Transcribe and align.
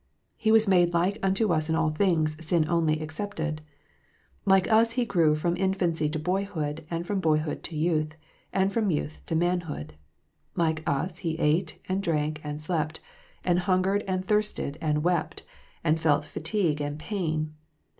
He 0.35 0.51
was 0.51 0.67
made 0.67 0.95
like 0.95 1.19
unto 1.21 1.53
us 1.53 1.69
in 1.69 1.75
all 1.75 1.91
things, 1.91 2.35
sin 2.43 2.65
only 2.67 2.99
excepted. 2.99 3.61
Like 4.45 4.67
us 4.71 4.93
He 4.93 5.05
grew 5.05 5.35
from 5.35 5.55
infancy 5.55 6.09
to 6.09 6.17
boyhood, 6.17 6.83
and 6.89 7.05
from 7.05 7.19
boyhood 7.19 7.61
to 7.65 7.77
youth, 7.77 8.15
and 8.51 8.73
from 8.73 8.89
youth 8.89 9.21
to 9.27 9.35
manhood. 9.35 9.93
Like 10.55 10.81
us 10.89 11.19
He 11.19 11.37
ate, 11.37 11.77
and 11.87 12.01
drank, 12.01 12.41
and 12.43 12.59
slept, 12.59 12.99
and 13.45 13.59
hungered, 13.59 14.03
and 14.07 14.25
thirsted, 14.25 14.79
and 14.81 15.03
wept, 15.03 15.43
and 15.83 15.99
felt 15.99 16.25
fatigue 16.25 16.81
and 16.81 16.97
pain. 16.97 17.53